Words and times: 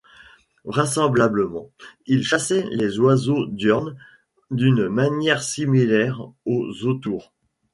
Vraisemblablement, 0.65 1.69
il 2.07 2.23
chassait 2.23 2.65
les 2.71 2.97
oiseaux 2.97 3.45
diurnes 3.45 3.95
d'une 4.49 4.89
manière 4.89 5.43
similaire 5.43 6.19
aux 6.45 6.85
autours. 6.87 7.31